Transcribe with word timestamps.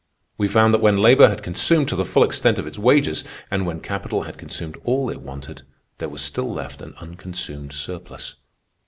We 0.35 0.47
found 0.47 0.73
that 0.73 0.81
when 0.81 0.97
labor 0.97 1.29
had 1.29 1.43
consumed 1.43 1.87
to 1.89 1.95
the 1.95 2.05
full 2.05 2.23
extent 2.23 2.57
of 2.57 2.65
its 2.65 2.79
wages, 2.79 3.23
and 3.51 3.67
when 3.67 3.79
capital 3.81 4.23
had 4.23 4.35
consumed 4.35 4.75
all 4.83 5.11
it 5.11 5.21
wanted, 5.21 5.61
there 5.99 6.09
was 6.09 6.23
still 6.23 6.51
left 6.51 6.81
an 6.81 6.95
unconsumed 6.99 7.71
surplus. 7.71 8.33